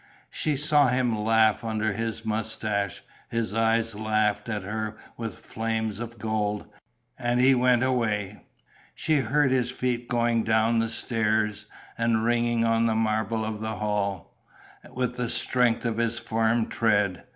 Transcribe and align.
She 0.31 0.57
saw 0.57 0.87
him 0.87 1.15
laugh 1.15 1.63
under 1.63 1.93
his 1.93 2.25
moustache; 2.25 3.03
his 3.29 3.53
eyes 3.53 3.93
laughed 3.93 4.49
at 4.49 4.63
her 4.63 4.97
with 5.15 5.37
flames 5.45 5.99
of 5.99 6.17
gold; 6.17 6.65
and 7.19 7.39
he 7.39 7.53
went 7.53 7.83
away. 7.83 8.41
She 8.95 9.17
heard 9.17 9.51
his 9.51 9.69
feet 9.69 10.09
going 10.09 10.43
down 10.43 10.79
the 10.79 10.89
stairs 10.89 11.67
and 11.99 12.23
ringing 12.25 12.65
on 12.65 12.87
the 12.87 12.95
marble 12.95 13.45
of 13.45 13.59
the 13.59 13.75
hall, 13.75 14.35
with 14.91 15.17
the 15.17 15.29
strength 15.29 15.85
of 15.85 15.97
his 15.97 16.17
firm 16.17 16.65
tread.... 16.65 17.23